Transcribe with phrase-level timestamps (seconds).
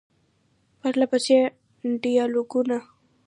[0.79, 1.37] پرله پسې
[2.01, 2.77] ډیالوګونه،